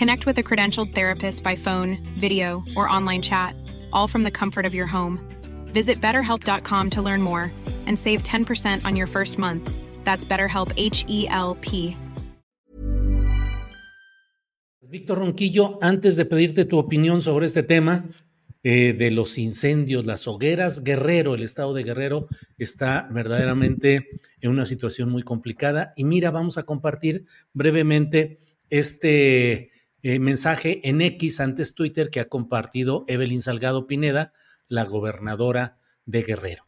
[0.00, 3.54] Connect with a credentialed therapist by phone, video, or online chat,
[3.92, 5.20] all from the comfort of your home.
[5.74, 7.52] Visit betterhelp.com to learn more
[7.86, 9.70] and save 10% on your first month.
[10.04, 11.98] That's BetterHelp H E L P.
[14.90, 18.06] Víctor Ronquillo, antes de pedirte tu opinión sobre este tema
[18.62, 24.08] eh, de los incendios, las hogueras, Guerrero, el estado de Guerrero está verdaderamente
[24.40, 25.92] en una situación muy complicada.
[25.94, 28.38] Y mira, vamos a compartir brevemente
[28.70, 29.70] este
[30.02, 34.32] eh, mensaje en X, antes Twitter, que ha compartido Evelyn Salgado Pineda,
[34.68, 36.64] la gobernadora de Guerrero.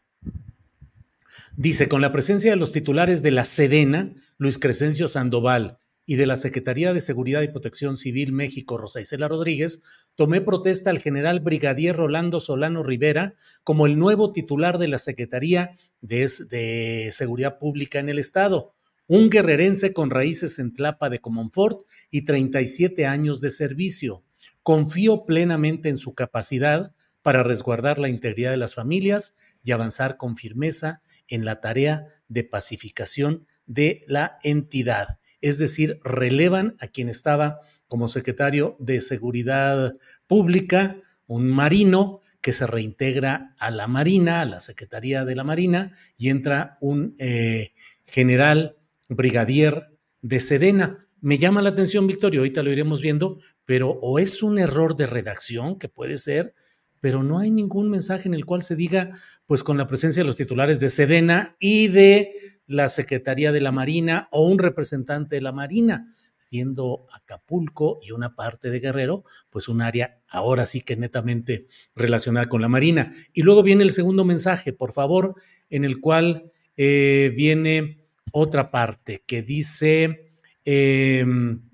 [1.55, 6.25] Dice, con la presencia de los titulares de la Sedena, Luis Crescencio Sandoval, y de
[6.25, 9.83] la Secretaría de Seguridad y Protección Civil México, Rosa Isela Rodríguez,
[10.15, 15.77] tomé protesta al general brigadier Rolando Solano Rivera como el nuevo titular de la Secretaría
[16.01, 18.73] de, de Seguridad Pública en el Estado
[19.07, 24.23] un guerrerense con raíces en Tlapa de Comonfort y 37 años de servicio.
[24.61, 30.35] Confío plenamente en su capacidad para resguardar la integridad de las familias y avanzar con
[30.37, 35.19] firmeza en la tarea de pacificación de la entidad.
[35.41, 39.95] Es decir, relevan a quien estaba como secretario de Seguridad
[40.27, 40.97] Pública,
[41.27, 46.29] un marino que se reintegra a la Marina, a la Secretaría de la Marina, y
[46.29, 47.73] entra un eh,
[48.05, 48.77] general
[49.15, 51.07] brigadier de Sedena.
[51.21, 55.07] Me llama la atención, Victorio, ahorita lo iremos viendo, pero o es un error de
[55.07, 56.53] redacción, que puede ser,
[56.99, 59.11] pero no hay ningún mensaje en el cual se diga,
[59.45, 62.31] pues con la presencia de los titulares de Sedena y de
[62.65, 66.05] la Secretaría de la Marina o un representante de la Marina,
[66.35, 72.47] siendo Acapulco y una parte de Guerrero, pues un área ahora sí que netamente relacionada
[72.47, 73.11] con la Marina.
[73.33, 75.35] Y luego viene el segundo mensaje, por favor,
[75.69, 78.02] en el cual eh, viene
[78.35, 80.33] otra parte que dice,
[80.65, 81.69] em,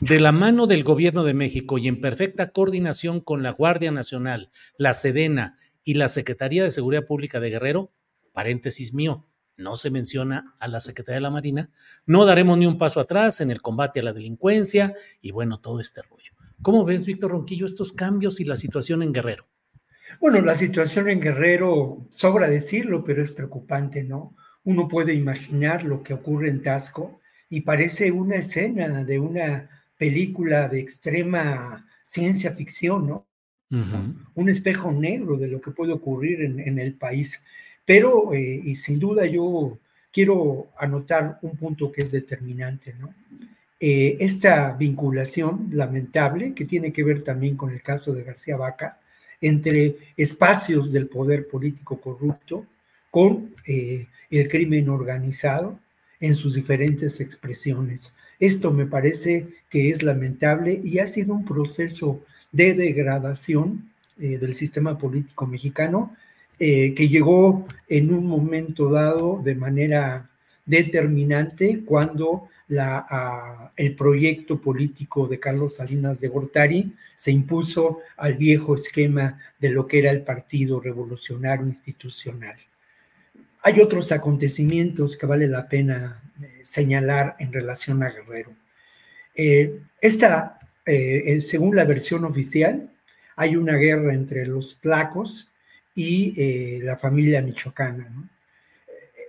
[0.00, 4.50] de la mano del gobierno de México y en perfecta coordinación con la Guardia Nacional,
[4.78, 7.92] la Sedena y la Secretaría de Seguridad Pública de Guerrero,
[8.32, 9.26] paréntesis mío,
[9.56, 11.70] no se menciona a la Secretaría de la Marina,
[12.06, 15.80] no daremos ni un paso atrás en el combate a la delincuencia y bueno, todo
[15.80, 16.32] este rollo.
[16.62, 19.48] ¿Cómo ves, Víctor Ronquillo, estos cambios y la situación en Guerrero?
[20.20, 24.36] Bueno, la situación en Guerrero, sobra decirlo, pero es preocupante, ¿no?
[24.64, 30.68] Uno puede imaginar lo que ocurre en Tasco y parece una escena de una película
[30.68, 33.26] de extrema ciencia ficción, ¿no?
[34.34, 37.42] Un espejo negro de lo que puede ocurrir en, el país.
[37.84, 39.78] Pero, eh, y sin duda yo
[40.12, 43.12] quiero anotar un punto que es determinante, ¿no?
[43.80, 49.00] Eh, esta vinculación lamentable, que tiene que ver también con el caso de García Vaca,
[49.40, 52.66] entre espacios del poder político corrupto
[53.14, 55.78] con eh, el crimen organizado
[56.18, 58.12] en sus diferentes expresiones.
[58.40, 63.88] Esto me parece que es lamentable y ha sido un proceso de degradación
[64.18, 66.16] eh, del sistema político mexicano
[66.58, 70.28] eh, que llegó en un momento dado de manera
[70.66, 72.48] determinante cuando
[73.76, 79.86] el proyecto político de Carlos Salinas de Gortari se impuso al viejo esquema de lo
[79.86, 82.56] que era el Partido Revolucionario Institucional.
[83.66, 88.52] Hay otros acontecimientos que vale la pena eh, señalar en relación a Guerrero.
[89.34, 92.90] Eh, esta, eh, según la versión oficial,
[93.36, 95.50] hay una guerra entre los tlacos
[95.94, 98.12] y la familia michoacana.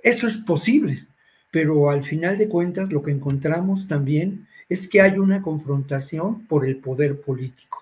[0.04, 1.06] Esto es posible,
[1.50, 6.66] pero al final de cuentas lo que encontramos también es que hay una confrontación por
[6.66, 7.82] el poder político.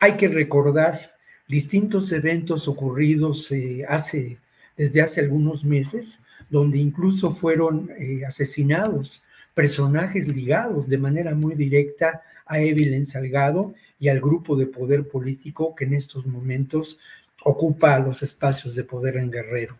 [0.00, 1.12] Hay que recordar
[1.46, 3.52] distintos eventos ocurridos
[3.88, 4.38] hace
[4.76, 9.22] desde hace algunos meses, donde incluso fueron eh, asesinados
[9.54, 15.74] personajes ligados de manera muy directa a Evelyn Salgado y al grupo de poder político
[15.74, 16.98] que en estos momentos
[17.44, 19.76] ocupa los espacios de poder en Guerrero.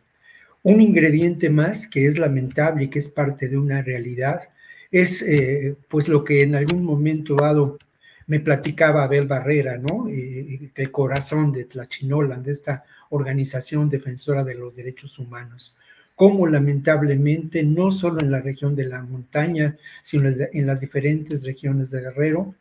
[0.62, 4.50] Un ingrediente más que es lamentable y que es parte de una realidad
[4.90, 7.78] es eh, pues lo que en algún momento dado
[8.30, 10.06] me platicaba Abel Barrera, ¿no?
[10.08, 15.74] El corazón de Tlachinolan, de esta organización defensora de los derechos humanos.
[16.14, 21.90] Como lamentablemente, no solo en la región de la montaña, sino en las diferentes regiones
[21.90, 22.54] de Guerrero,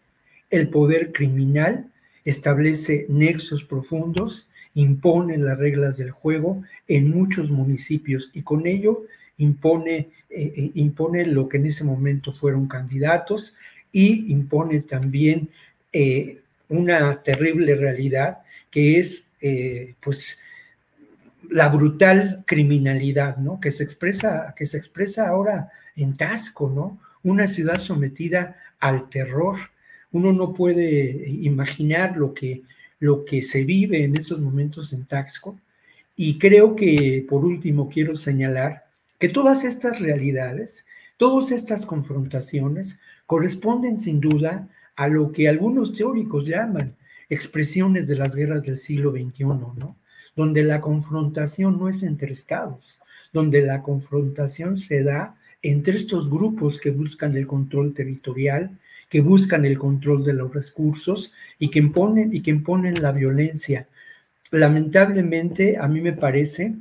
[0.50, 1.86] el poder criminal
[2.26, 9.04] establece nexos profundos, impone las reglas del juego en muchos municipios y con ello
[9.38, 13.56] impone, eh, eh, impone lo que en ese momento fueron candidatos
[13.92, 15.50] y impone también
[15.92, 18.40] eh, una terrible realidad
[18.70, 20.40] que es eh, pues
[21.50, 23.60] la brutal criminalidad, ¿no?
[23.60, 27.00] Que se expresa, que se expresa ahora en Tasco, ¿no?
[27.24, 29.58] Una ciudad sometida al terror.
[30.12, 32.62] Uno no puede imaginar lo que,
[33.00, 35.60] lo que se vive en estos momentos en Taxco.
[36.16, 38.86] Y creo que, por último, quiero señalar
[39.18, 40.86] que todas estas realidades,
[41.18, 46.96] todas estas confrontaciones corresponden sin duda a lo que algunos teóricos llaman
[47.30, 49.96] expresiones de las guerras del siglo XXI, ¿no?
[50.36, 53.00] Donde la confrontación no es entre estados,
[53.32, 58.72] donde la confrontación se da entre estos grupos que buscan el control territorial,
[59.10, 63.88] que buscan el control de los recursos y que imponen, y que imponen la violencia.
[64.50, 66.74] Lamentablemente, a mí me parece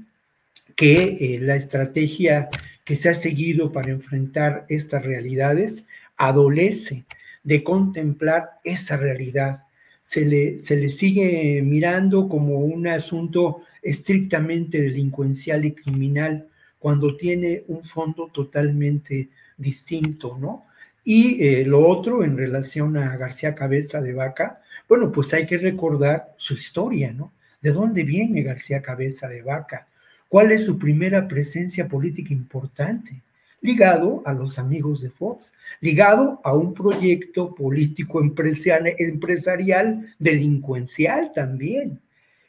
[0.74, 2.48] que eh, la estrategia
[2.86, 5.86] que se ha seguido para enfrentar estas realidades
[6.19, 7.06] adolece
[7.43, 9.65] de contemplar esa realidad
[10.09, 16.49] se le, se le sigue mirando como un asunto estrictamente delincuencial y criminal
[16.79, 19.29] cuando tiene un fondo totalmente
[19.59, 20.65] distinto, ¿no?
[21.05, 25.58] Y eh, lo otro en relación a García Cabeza de Vaca, bueno, pues hay que
[25.58, 27.34] recordar su historia, ¿no?
[27.60, 29.89] ¿De dónde viene García Cabeza de Vaca?
[30.31, 33.20] ¿Cuál es su primera presencia política importante?
[33.60, 42.00] Ligado a los amigos de Fox, ligado a un proyecto político empresarial, delincuencial también.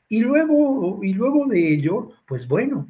[0.07, 2.89] Y luego, y luego de ello, pues bueno,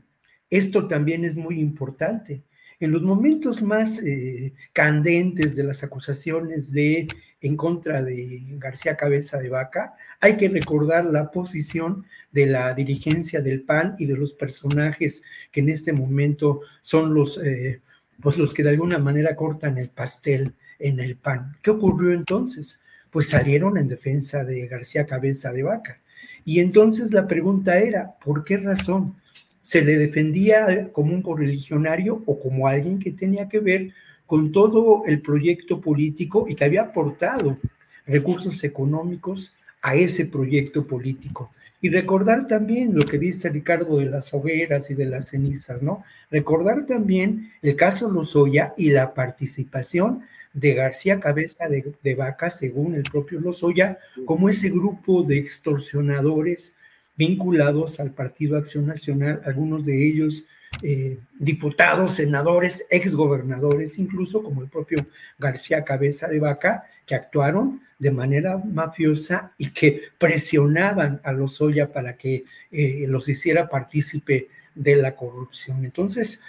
[0.49, 2.41] esto también es muy importante.
[2.79, 7.07] En los momentos más eh, candentes de las acusaciones de
[7.41, 13.41] en contra de García Cabeza de Vaca, hay que recordar la posición de la dirigencia
[13.41, 17.81] del PAN y de los personajes que en este momento son los eh,
[18.21, 21.57] pues los que de alguna manera cortan el pastel en el pan.
[21.61, 22.79] ¿Qué ocurrió entonces?
[23.11, 25.99] Pues salieron en defensa de García Cabeza de Vaca.
[26.45, 29.15] Y entonces la pregunta era, ¿por qué razón
[29.61, 33.91] se le defendía como un correligionario o como alguien que tenía que ver
[34.25, 37.57] con todo el proyecto político y que había aportado
[38.05, 41.51] recursos económicos a ese proyecto político?
[41.81, 46.03] Y recordar también lo que dice Ricardo de las hogueras y de las cenizas, ¿no?
[46.29, 53.03] Recordar también el caso Lozoya y la participación de García Cabeza de, Vaca, según el
[53.03, 56.75] propio Lozoya, como ese grupo de extorsionadores
[57.15, 60.45] vinculados al Partido Acción Nacional, algunos de ellos
[60.81, 65.05] eh, diputados, senadores, exgobernadores, incluso como el propio
[65.37, 71.91] García Cabeza de Vaca, que actuaron de manera mafiosa y que presionaban a los Oya
[71.91, 75.83] para que eh, los hiciera partícipe de la corrupción.
[75.85, 76.41] Entonces,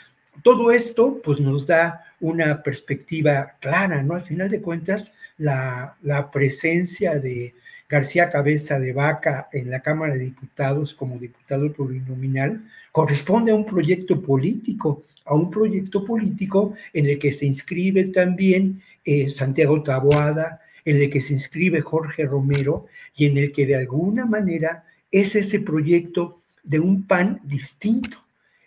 [0.42, 4.14] todo esto pues nos da una perspectiva clara, ¿no?
[4.14, 7.54] Al final de cuentas, la, la presencia de
[7.88, 13.66] García Cabeza de Vaca en la Cámara de Diputados como diputado plurinominal corresponde a un
[13.66, 20.60] proyecto político, a un proyecto político en el que se inscribe también eh, Santiago Taboada,
[20.84, 25.34] en el que se inscribe Jorge Romero y en el que de alguna manera es
[25.34, 28.18] ese proyecto de un PAN distinto,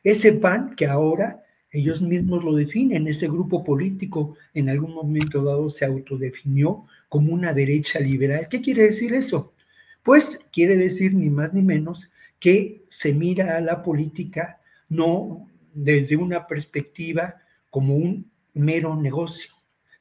[0.04, 5.70] ese PAN que ahora ellos mismos lo definen, ese grupo político en algún momento dado
[5.70, 8.48] se autodefinió como una derecha liberal.
[8.48, 9.54] ¿Qué quiere decir eso?
[10.04, 16.16] Pues quiere decir ni más ni menos que se mira a la política no desde
[16.16, 17.36] una perspectiva
[17.70, 19.52] como un mero negocio.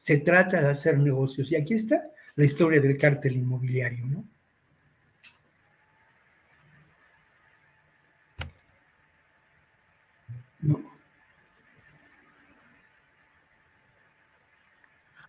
[0.03, 1.53] Se trata de hacer negocios.
[1.53, 4.25] Y aquí está la historia del cártel inmobiliario, ¿no?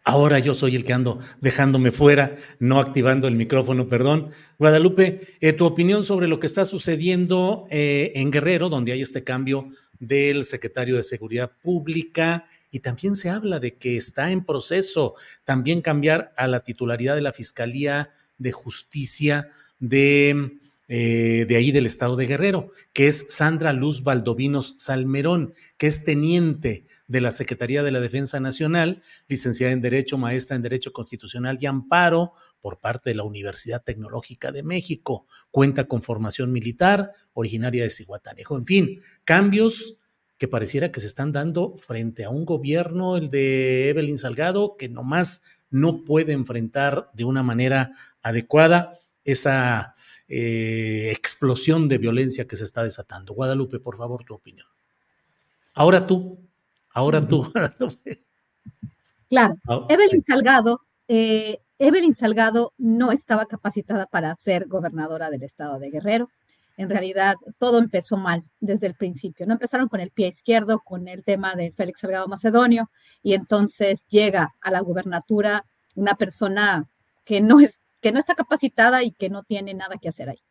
[0.03, 4.29] Ahora yo soy el que ando dejándome fuera, no activando el micrófono, perdón.
[4.57, 9.23] Guadalupe, eh, tu opinión sobre lo que está sucediendo eh, en Guerrero, donde hay este
[9.23, 15.13] cambio del secretario de Seguridad Pública y también se habla de que está en proceso
[15.43, 21.85] también cambiar a la titularidad de la Fiscalía de Justicia de eh, de ahí del
[21.85, 27.83] estado de Guerrero, que es Sandra Luz Valdovinos Salmerón, que es teniente de la Secretaría
[27.83, 33.11] de la Defensa Nacional, licenciada en Derecho, maestra en Derecho Constitucional y Amparo por parte
[33.11, 35.25] de la Universidad Tecnológica de México.
[35.51, 38.57] Cuenta con formación militar, originaria de Cihuatanejo.
[38.57, 39.99] En fin, cambios
[40.43, 44.89] que pareciera que se están dando frente a un gobierno, el de Evelyn Salgado, que
[44.89, 49.95] nomás no puede enfrentar de una manera adecuada esa
[50.27, 53.33] eh, explosión de violencia que se está desatando.
[53.33, 54.67] Guadalupe, por favor, tu opinión.
[55.73, 56.37] Ahora tú,
[56.93, 57.49] ahora tú.
[59.29, 65.79] claro, ah, Evelyn Salgado, eh, Evelyn Salgado no estaba capacitada para ser gobernadora del estado
[65.79, 66.29] de Guerrero.
[66.75, 69.45] En realidad, todo empezó mal desde el principio.
[69.45, 72.89] No empezaron con el pie izquierdo, con el tema de Félix Salgado Macedonio,
[73.21, 75.65] y entonces llega a la gubernatura
[75.95, 76.89] una persona
[77.25, 80.43] que no es que no está capacitada y que no tiene nada que hacer ahí.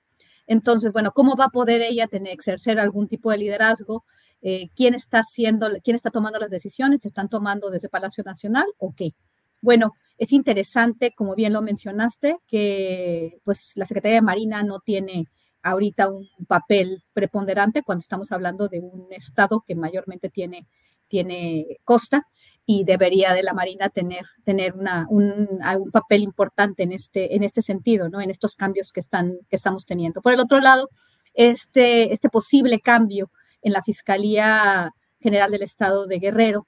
[0.47, 4.05] Entonces, bueno, ¿cómo va a poder ella tener, ejercer algún tipo de liderazgo?
[4.41, 7.03] Eh, ¿Quién está haciendo, quién está tomando las decisiones?
[7.03, 9.15] ¿Se están tomando desde Palacio Nacional o qué?
[9.61, 15.27] Bueno, es interesante, como bien lo mencionaste, que pues la Secretaría de Marina no tiene
[15.63, 20.67] ahorita un papel preponderante cuando estamos hablando de un estado que mayormente tiene,
[21.09, 22.27] tiene costa
[22.65, 27.63] y debería de la Marina tener, tener un, un, papel importante en este, en este
[27.63, 28.21] sentido, ¿no?
[28.21, 30.23] en estos cambios que, están, que estamos teniendo.
[30.23, 30.89] Por el otro lado,
[31.35, 33.31] este, este posible cambio
[33.63, 36.67] en la Fiscalía General del Estado de Guerrero,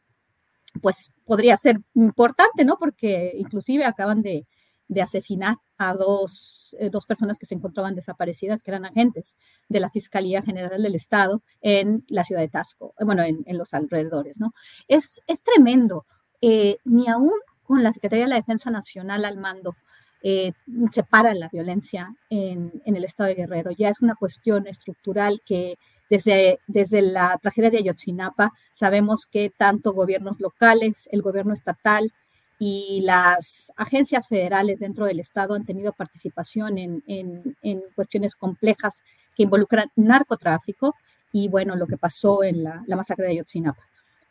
[0.82, 2.76] pues podría ser importante, ¿no?
[2.78, 4.46] Porque inclusive acaban de,
[4.88, 9.36] de asesinar a dos, eh, dos, personas que se encontraban desaparecidas, que eran agentes
[9.68, 13.74] de la Fiscalía General del Estado en la ciudad de Tasco, eh, bueno, en, los
[13.74, 14.52] alrededores, ¿no?
[14.88, 16.06] Es, es tremendo.
[16.40, 19.74] Eh, ni aún con la Secretaría de la Defensa Nacional al mando
[20.22, 23.72] se para la violencia en, en, el estado de Guerrero.
[23.72, 25.76] Ya es una cuestión estructural que
[26.10, 32.12] desde, desde la tragedia de Ayotzinapa sabemos que tanto gobiernos locales, el gobierno estatal,
[32.58, 39.02] y las agencias federales dentro del Estado han tenido participación en, en, cuestiones complejas
[39.37, 40.94] que involucran narcotráfico
[41.32, 43.82] y bueno, lo que pasó en la, la, masacre de Ayotzinapa.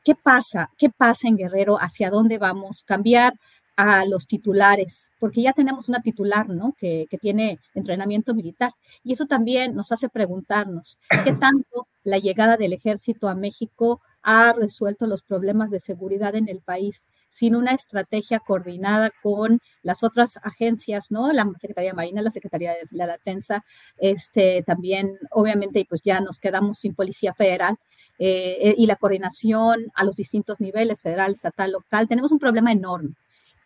[0.03, 0.69] ¿Qué pasa?
[0.77, 1.77] ¿Qué pasa en Guerrero?
[1.77, 2.83] ¿Hacia dónde vamos?
[2.83, 3.33] Cambiar
[3.75, 6.75] a los titulares, porque ya tenemos una titular, ¿no?
[6.77, 8.71] Que, que tiene entrenamiento militar.
[9.03, 14.53] Y eso también nos hace preguntarnos, ¿qué tanto la llegada del ejército a México ha
[14.53, 20.37] resuelto los problemas de seguridad en el país sin una estrategia coordinada con las otras
[20.43, 21.33] agencias, ¿no?
[21.33, 23.63] La Secretaría de Marina, la Secretaría de la Defensa,
[23.97, 27.77] este, también, obviamente, pues ya nos quedamos sin Policía Federal
[28.19, 32.07] eh, eh, y la coordinación a los distintos niveles, federal, estatal, local.
[32.07, 33.15] Tenemos un problema enorme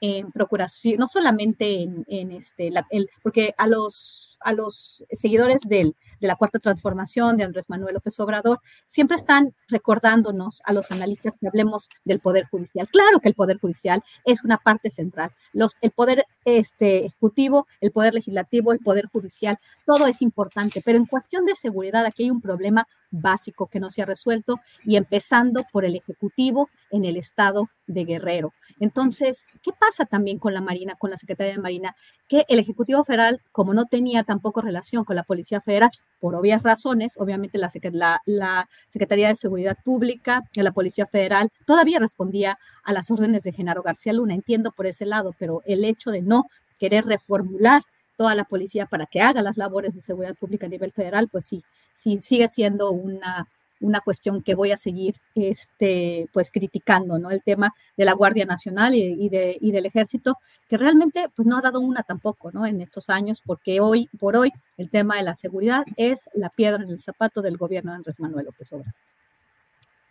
[0.02, 6.28] en procuración, no solamente en, este, el, porque a los, a los seguidores del, de
[6.28, 11.48] la cuarta transformación de Andrés Manuel López Obrador, siempre están recordándonos a los analistas que
[11.48, 12.88] hablemos del Poder Judicial.
[12.90, 15.32] Claro que el Poder Judicial es una parte central.
[15.54, 20.98] Los, el Poder este, Ejecutivo, el Poder Legislativo, el Poder Judicial, todo es importante, pero
[20.98, 24.96] en cuestión de seguridad aquí hay un problema básico que no se ha resuelto y
[24.96, 28.54] empezando por el Ejecutivo en el estado de Guerrero.
[28.80, 31.96] Entonces, ¿qué pasa también con la Marina, con la Secretaría de Marina?
[32.28, 35.90] Que el Ejecutivo Federal, como no tenía tampoco relación con la Policía Federal,
[36.20, 42.60] por obvias razones, obviamente la, Secretaría de Seguridad Pública y la Policía Federal todavía respondía
[42.84, 46.22] a las órdenes de Genaro García Luna, entiendo por ese lado, pero el hecho de
[46.22, 46.46] no
[46.80, 47.84] querer reformular
[48.18, 51.46] toda la policía para que haga las labores de seguridad pública a nivel federal, pues
[51.46, 51.64] sí,
[51.94, 53.48] sí sigue siendo una,
[53.80, 57.32] una cuestión que voy a seguir este, pues criticando, ¿no?
[57.32, 61.58] El tema de la Guardia Nacional y, de, y, del Ejército, que realmente pues no
[61.58, 62.66] ha dado una tampoco, ¿no?
[62.66, 66.84] En estos años, porque hoy por hoy el tema de la seguridad es la piedra
[66.84, 68.94] en el zapato del gobierno de Andrés Manuel López Obrador.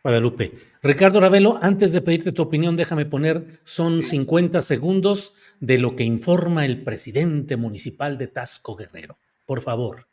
[0.07, 0.53] Guadalupe.
[0.85, 6.05] Ricardo Ravelo, antes de pedirte tu opinión, déjame poner, son 50 segundos de lo que
[6.05, 9.17] informa el presidente municipal de Tasco Guerrero.
[9.47, 10.07] Por favor.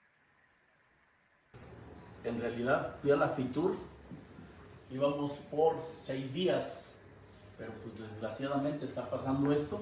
[2.24, 3.76] En realidad fui a la FITUR,
[4.92, 6.94] íbamos por seis días,
[7.58, 9.80] pero pues desgraciadamente está pasando esto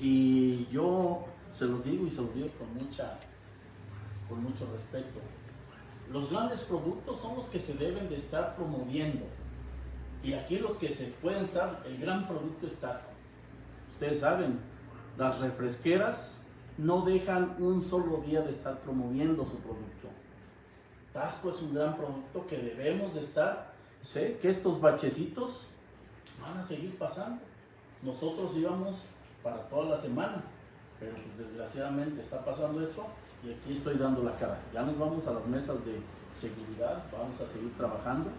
[0.00, 3.18] y yo se los digo y se los digo con mucha,
[4.28, 5.20] con mucho respeto
[6.12, 9.24] los grandes productos son los que se deben de estar promoviendo.
[10.22, 13.10] Y aquí los que se pueden estar, el gran producto es Tasco.
[13.88, 14.58] Ustedes saben,
[15.18, 16.42] las refresqueras
[16.78, 20.03] no dejan un solo día de estar promoviendo su producto.
[21.14, 23.72] Tasco es un gran producto que debemos de estar.
[24.02, 25.68] Sé que estos bachecitos
[26.42, 27.40] van a seguir pasando.
[28.02, 29.04] Nosotros íbamos
[29.40, 30.42] para toda la semana,
[30.98, 33.06] pero pues desgraciadamente está pasando esto
[33.44, 34.60] y aquí estoy dando la cara.
[34.74, 36.00] Ya nos vamos a las mesas de
[36.34, 38.30] seguridad, vamos a seguir trabajando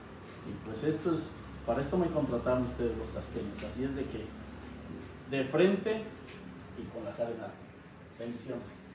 [0.45, 1.31] y pues esto es,
[1.65, 4.25] para esto me contrataron ustedes los tasqueños, así es de que
[5.31, 6.03] de frente
[6.77, 7.55] y con la cara en alto.
[8.19, 8.89] Bendiciones.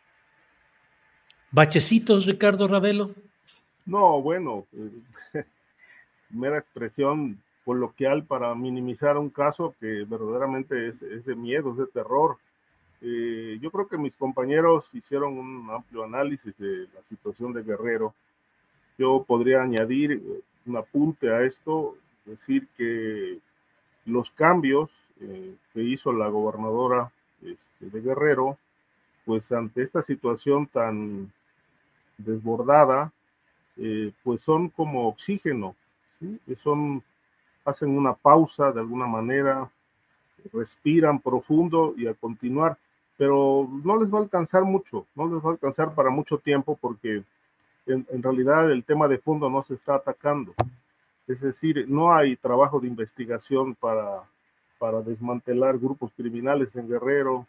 [1.51, 3.15] ¿Bachecitos, Ricardo Ravelo?
[3.91, 5.43] No, bueno, eh,
[6.31, 12.39] mera expresión coloquial para minimizar un caso que verdaderamente es, de miedo, es de terror
[13.03, 18.15] eh, yo creo que mis compañeros hicieron un amplio análisis de la situación de Guerrero.
[18.99, 23.39] Yo podría añadir eh, un apunte a esto, decir que
[24.05, 24.91] los cambios
[25.75, 27.11] que hizo la gobernadora
[27.43, 28.57] este, de Guerrero,
[29.25, 31.33] pues ante esta situación tan
[32.19, 33.13] desbordada,
[34.23, 35.75] pues son como oxígeno,
[36.19, 36.39] ¿sí?
[36.63, 37.03] son,
[37.65, 39.71] hacen una pausa de alguna manera,
[40.53, 42.77] respiran profundo y a continuar
[43.21, 46.79] pero no les va a alcanzar mucho, no les va a alcanzar para mucho tiempo
[46.81, 47.23] porque
[47.85, 50.55] en, realidad el tema de fondo no se está atacando.
[51.29, 54.23] Es decir, no hay trabajo de investigación para,
[54.79, 57.47] para desmantelar grupos criminales en Guerrero,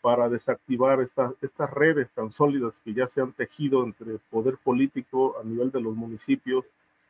[0.00, 5.44] para desactivar estas redes tan sólidas que ya se han tejido entre poder político a
[5.44, 6.64] nivel de los municipios,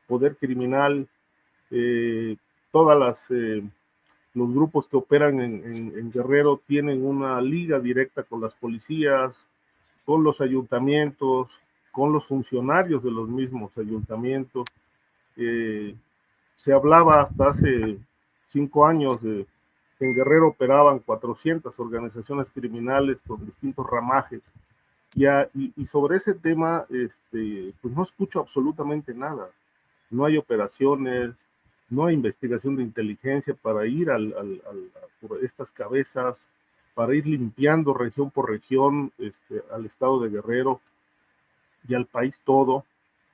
[0.07, 1.07] poder criminal,
[1.71, 2.37] eh,
[2.71, 3.31] todas las...
[3.31, 3.63] Eh,
[4.35, 9.37] los grupos que operan en, Guerrero tienen una liga directa con las policías,
[10.05, 11.51] con los ayuntamientos,
[11.91, 14.67] con los funcionarios de los mismos ayuntamientos.
[15.37, 15.97] Eh,
[16.55, 17.99] se hablaba hasta hace
[18.47, 19.47] cinco años de
[20.01, 24.41] en Guerrero operaban 400 organizaciones criminales con distintos ramajes.
[25.15, 25.27] Y,
[25.77, 29.51] y, sobre ese tema, este, pues no escucho absolutamente nada.
[30.09, 31.35] No hay operaciones,
[31.91, 34.63] no hay investigación de inteligencia para ir al,
[35.21, 36.45] por estas cabezas,
[36.95, 40.81] para ir limpiando región por región este, al estado de Guerrero
[41.89, 42.85] y al país todo,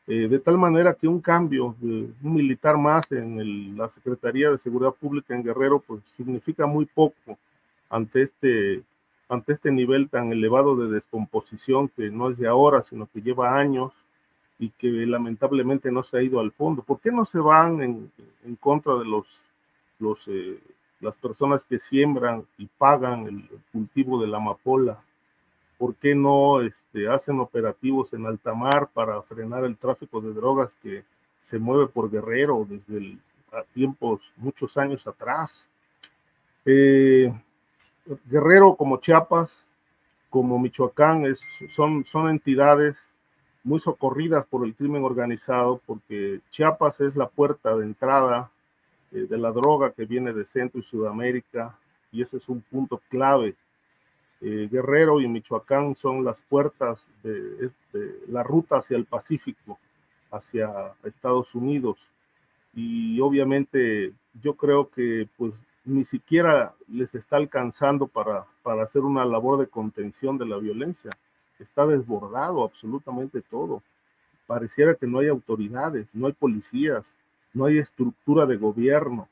[0.09, 4.93] eh, de tal manera que un cambio un militar más en la Secretaría de Seguridad
[4.93, 7.39] Pública en Guerrero, pues significa muy poco
[7.91, 8.83] ante este,
[9.29, 13.59] ante este nivel tan elevado de descomposición que no es de ahora, sino que lleva
[13.59, 13.93] años
[14.59, 16.83] y que lamentablemente no se ha ido al fondo.
[16.83, 19.27] ¿Por qué no se van en, contra de los,
[20.29, 20.59] eh,
[21.01, 24.99] las personas que siembran y pagan el, cultivo de la amapola?
[25.79, 30.75] ¿Por qué no este, hacen operativos en alta mar para frenar el tráfico de drogas
[30.83, 31.05] que
[31.45, 33.19] se mueve por Guerrero desde
[33.75, 35.65] tiempos, muchos años atrás?
[36.65, 37.33] Eh,
[38.25, 39.53] Guerrero como Chiapas,
[40.31, 41.25] como Michoacán,
[41.75, 42.97] son entidades
[43.67, 48.49] muy socorridas por el crimen organizado, porque Chiapas es la puerta de entrada
[49.11, 51.77] eh, de la droga que viene de Centro y Sudamérica,
[52.13, 53.57] y ese es un punto clave.
[54.41, 57.71] Eh, Guerrero y Michoacán son las puertas de,
[58.29, 59.79] la ruta hacia el Pacífico,
[60.31, 60.71] hacia
[61.05, 61.99] Estados Unidos.
[62.75, 69.25] Y obviamente yo creo que pues ni siquiera les está alcanzando para, para hacer una
[69.25, 71.11] labor de contención de la violencia.
[71.59, 73.83] Está desbordado absolutamente todo.
[74.47, 77.15] Pareciera que no hay autoridades, no hay policías,
[77.55, 79.29] no hay estructura de gobierno.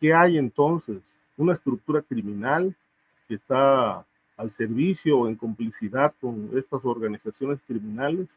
[0.00, 1.00] ¿Qué hay entonces?
[1.38, 2.76] Una estructura criminal
[3.26, 4.04] que está
[4.38, 8.28] al servicio o en complicidad con estas organizaciones criminales,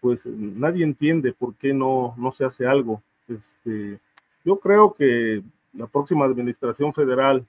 [0.00, 3.02] pues nadie entiende por qué no, no se hace algo.
[3.28, 4.00] Este,
[4.44, 5.42] yo creo que
[5.74, 7.46] la próxima administración federal,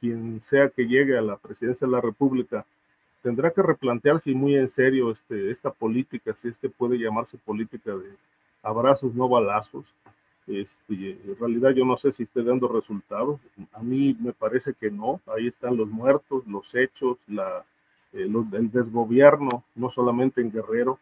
[0.00, 2.64] quien sea que llegue a la presidencia de la República,
[3.22, 7.94] tendrá que replantearse muy en serio este, esta política, si es que puede llamarse política
[7.94, 8.10] de
[8.62, 9.84] abrazos, no balazos.
[10.46, 13.40] Este, en realidad yo no sé si esté dando resultados.
[13.72, 15.20] A mí me parece que no.
[15.26, 17.64] Ahí están los muertos, los hechos, la,
[18.12, 20.98] eh, el desgobierno, no solamente en Guerrero.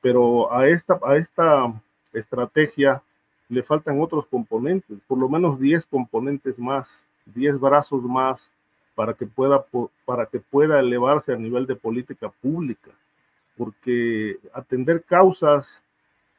[0.00, 1.72] Pero a esta, a esta
[2.12, 3.02] estrategia
[3.48, 6.88] le faltan otros componentes, por lo menos 10 componentes más,
[7.26, 8.50] 10 brazos más
[8.94, 9.64] para que pueda
[10.04, 12.90] para que pueda elevarse a nivel de política pública,
[13.56, 15.82] porque atender causas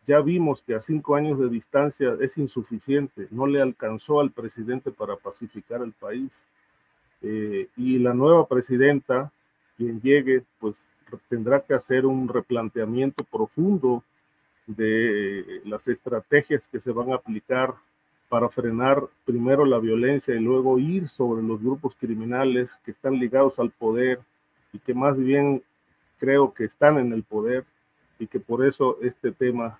[0.07, 4.89] ya vimos que a cinco años de distancia es insuficiente, no le alcanzó al presidente
[4.89, 6.31] para pacificar el país.
[7.21, 9.31] Eh, y la nueva presidenta,
[9.75, 10.77] quien llegue, pues
[11.27, 14.01] tendrá que hacer un replanteamiento profundo
[14.65, 17.75] de las estrategias que se van a aplicar
[18.29, 23.59] para frenar primero la violencia y luego ir sobre los grupos criminales que están ligados
[23.59, 24.19] al poder
[24.71, 25.63] y que más bien
[26.17, 27.65] creo que están en el poder
[28.19, 29.79] y que por eso este tema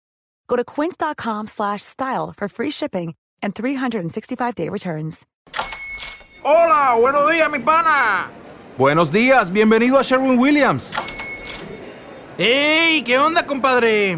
[0.51, 5.25] Go to quince.com slash style for free shipping and 365-day returns.
[6.43, 8.29] Hola, buenos días, mi pana.
[8.77, 10.91] Buenos días, bienvenido a Sherwin Williams.
[12.37, 13.01] ¡Ey!
[13.03, 14.17] ¿Qué onda, compadre?